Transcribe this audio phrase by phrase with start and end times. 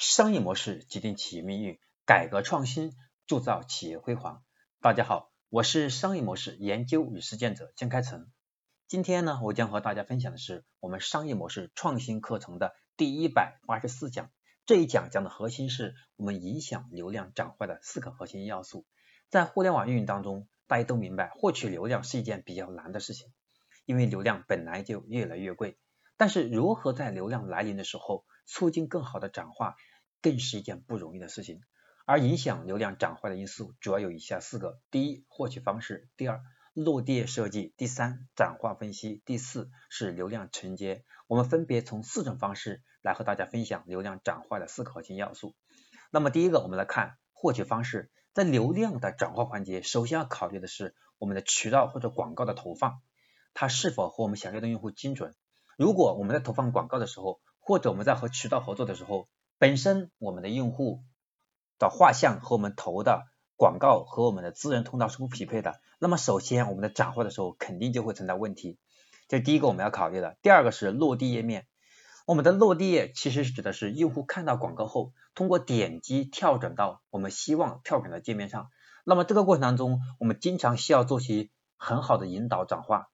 [0.00, 2.94] 商业模式决定企业命运，改革创新
[3.26, 4.42] 铸造企业辉煌。
[4.80, 8.26] 大家好，我是商业模式研究与实践者江开成。
[8.88, 14.30] 今天呢，我将和大家分享的是我们商业模式创新课程的第一百八十四讲。
[14.64, 18.86] 这一讲讲的核心是我们影响流量转化的四个核心要素。
[19.28, 23.30] 在互联网运营当中，大家都明白，获取流量是一件比较难的事情，
[23.84, 25.76] 因为流量本来就越来越贵。
[26.16, 29.76] 但是如何在流量来临的时候促进更好的转化？
[30.22, 31.60] 更是一件不容易的事情，
[32.06, 36.42] 而影响流量转化的因素主要有以下四个：第一，获取方式；第二，
[36.74, 41.04] 落地设计；第三，转化分析；第四是流量承接。
[41.26, 45.54] 我们分别从四种方式来和大家分享流量转化的四个核心要素。
[46.10, 53.00] 那么第一个，我们来看获取方式，在流量的转化环节，首先要考虑的是我们的渠道或者广告的投放，
[53.54, 55.34] 它是否和我们想要的用户精准。
[55.78, 59.28] 如果我们在投放广告的时候，或者我们在和渠道合作的时候，
[59.60, 61.04] 本身我们的用户
[61.78, 68.78] 的画像和我们投的广告和我们的资源通道是不匹配的，那么首先我们的转化的时候肯定就会存在问题，
[69.28, 70.38] 这第一个我们要考虑的。
[70.40, 71.66] 第二个是落地页面，
[72.26, 78.70] 我们的落地页其实是指的是用户看到广告后，通过点击跳转到我们希望跳转的界面上，
[79.04, 83.10] 那么这个过程当中，我们经常需要做些很好的引导转化。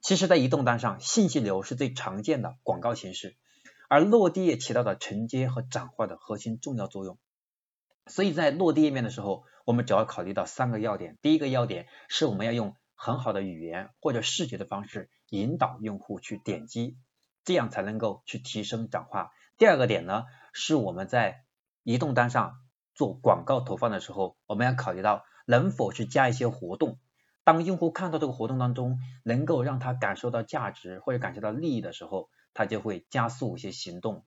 [0.00, 3.36] 其实，在移动端上，信息流是最常见的广告形式。
[3.88, 7.18] 而落地页起到的承接和转化的核心重要作用，
[8.06, 11.16] 所以在落地页面的时候，我们主要考虑到三个要点。
[11.22, 16.98] 第一个要点是我们要用很好的语言或者视觉的方式引导用户去点击，
[17.44, 19.30] 这样才能够去提升转化。
[19.56, 21.44] 第二个点呢，是我们在
[21.82, 22.58] 移动端上
[22.94, 26.98] 做广告投放的时候，我们要考虑到能否去加一些活动，
[27.42, 32.28] 当用户看到这个活动当中能够让他感受到价值或者感受到利益的时候。
[32.58, 34.24] 它就会加速一些行动，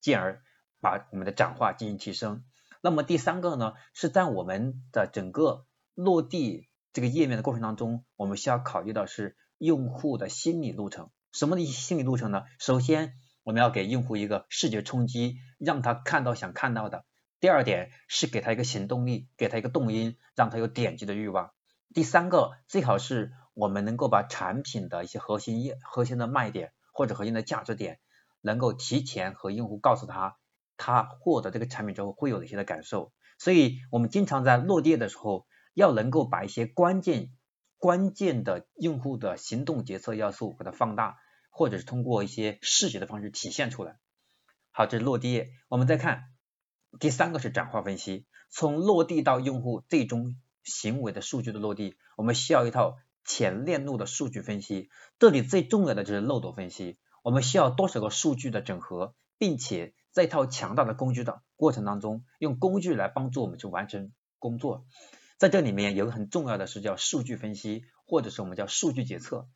[0.00, 0.40] 进而
[0.80, 2.42] 把我们的转化进行提升。
[2.80, 11.10] 那么第三个呢，是在我们的整个落地这个页面的过程当中，我们需要考虑到是用户的心理路程。
[11.32, 12.44] 什么的心理路程呢？
[12.58, 17.04] 首先我们要给用户一个视觉冲击，让他看到想看到的。
[17.40, 21.52] 第二点是给他一个行动力，给他一个动因，让他有点击的欲望。
[21.92, 26.72] 第三个最好是我们能够把产品的一些核心业、核心的卖点。
[26.96, 28.00] 或者核心的价值点，
[28.40, 30.38] 能够提前和用户告诉他，
[30.78, 33.12] 他获得这个产品之后会有哪些的感受。
[33.38, 37.34] 所以，我们经常在落地的时候，要能够把一些关键、
[37.76, 41.18] 关键的用户的行动决策要素给它放大，
[41.50, 43.98] 或者是通过一些视觉的方式体现出来。
[44.70, 45.50] 好，这是落地。
[45.68, 46.30] 我们再看
[46.98, 52.96] 第三个是转化分析，从落地到用户最终行为的数据的落地，我们需要一套。
[53.26, 54.88] 前链路的数据分析，
[55.18, 56.98] 这里最重要的就是漏斗分析。
[57.22, 64.86] 我们需要多少个数据的整合，并且在一套强大的工具的过程当中，用工具来帮助我们去完成工作。
[65.38, 69.48] 在这里面有个很重要的是叫数据分析，或者是我们叫数据决策。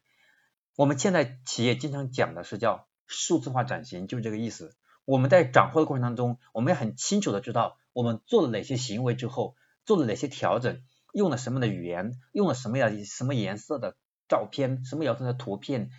[0.77, 4.75] 我们现在企业经常讲的是叫数字化转型，就是这个意思。
[5.05, 9.55] 我们在转化的过程当中，我们要很清楚的知道我们做了哪些行为之后，
[9.85, 10.83] 做了哪些调整。
[11.13, 13.97] 用了什么的语言，用了什么样什么颜色的
[14.29, 15.91] 照片，什么颜色的图片，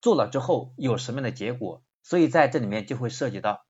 [0.00, 1.82] 做了之后有什么样的结果？
[2.02, 3.66] 所以在这里面就会涉及到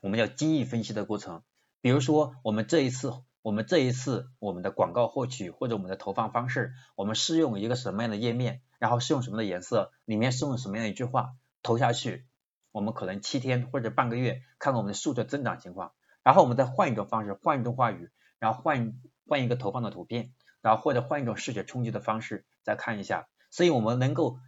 [0.00, 1.42] 我们要精益分析的过程。
[1.80, 12.26] 比如说，我们这一次，我们这一次我们的广告获取或者我们的投放方式，我们是用一个什么样的页面，然后是用什么的颜色，里面是用什么样的一句话投下去，
[12.72, 15.92] 我们可能七天或者半个月看看我们的数据增长情况，
[16.22, 18.94] 然后我们再换一种方式，换一种话语，然后换。
[19.26, 24.38] 换一个投放的图片，然后或者换一种视觉冲击的方式再看一下，所以我们能够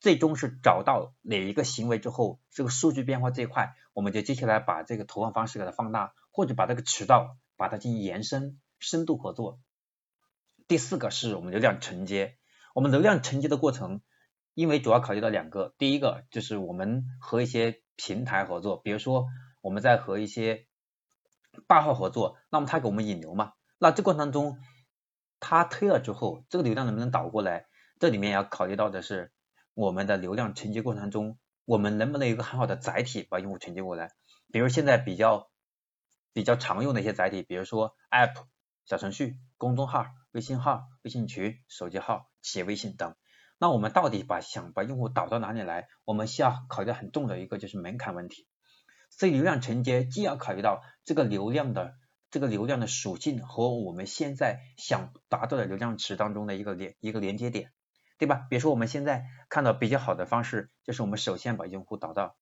[0.00, 9.60] 最终是找到哪一个行为之后，这个数据变化这一块，我们就接下来把这个投放方式给它放大，或者把这个渠道把它进行延伸、深度合作。
[10.68, 12.36] 第四个是我们流量承接，
[12.74, 14.00] 我们流量承接的过程，
[14.54, 19.26] 因为主要考虑到两个，第一个就是我们和一些平台合作，比如说
[19.60, 20.66] 我们在和一些
[21.66, 23.52] 大号合作，那么他给我们引流嘛。
[23.82, 24.58] 那这过程当中，
[25.40, 27.64] 他推了之后，这个流量能不能导过来？
[27.98, 29.32] 这里面要考虑到的是，
[29.72, 34.12] 我们的流量承接过程当中，我们能不能有一个很好的载体把用户承接过来？
[34.52, 35.50] 比如现在比较
[36.34, 38.44] 比较常用的一些载体，比如说 App、
[38.84, 43.16] 小程序、公众号、微信号、微信群、手机号、企业微信等。
[43.58, 45.88] 那我们到底把想把用户导到哪里来？
[46.04, 48.46] 我们需要考虑很重的一个就是门槛问题。
[49.08, 51.94] 所以流量承接既要考虑到这个流量的。
[52.30, 57.72] 这个流量的属性和我们现在想达到的流量池当中的一个连一个连接点，
[58.18, 58.46] 对吧？
[58.48, 62.36] 比如说我们现在看到比较好的方式，就是我们首先把用户导到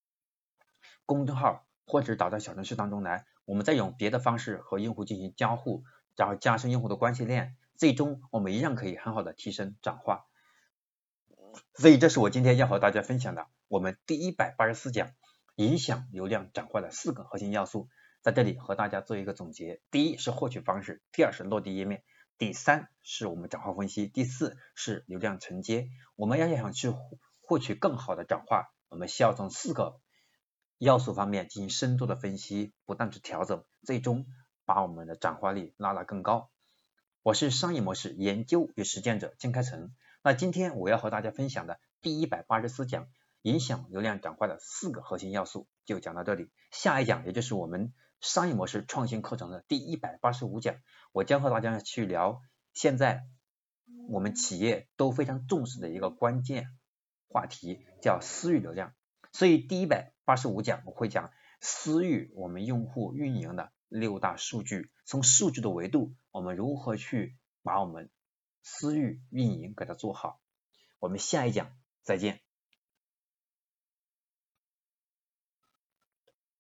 [1.07, 5.85] 公众号或者导到小程序当中来，我们再用别的方式和用户进行交互，
[6.17, 10.27] 然后加深用户的关系链，最终我们一样可以很好的提升转化。
[11.75, 15.13] 所以这是我今天要和大家分享的，我们第一百八十四讲
[15.57, 17.89] 影响流量转化的四个核心要素，
[18.23, 19.81] 在这里和大家做一个总结。
[19.91, 22.03] 第一是获取方式，第二是落地页面，
[22.37, 25.89] 第三是我们转化分析，第四是流量承接。
[26.17, 26.93] 我们要想去
[27.41, 30.01] 获取更好的转化，我们需要从四个。
[30.79, 34.27] 要素方面进行深度的分析，不断去调整，最终
[34.65, 36.51] 把我们的转化率拉得更高。
[37.25, 39.93] 我是商业模式研究与实践者金开成。
[40.23, 43.09] 那今天我要和大家分享的第一百八十四讲
[43.43, 46.49] 影响流量转化的四个核心要素就讲到这里。
[46.71, 50.77] 下一讲也就是我们商业模式创新课程的第一百八十五讲，
[51.13, 52.43] 我将和大家去聊
[52.75, 53.25] 现在
[54.09, 56.67] 我们企业都非常重视的一个关键
[57.29, 58.95] 话题，叫私域流量。
[59.33, 61.31] 所以第一百八十五讲我会讲
[61.61, 68.11] 私域我们用户运营的六大数据，从数据的维度，我们如何去把我们
[68.63, 70.41] 私域运营给它做好。
[70.99, 71.71] 我们下一讲
[72.03, 72.41] 再见。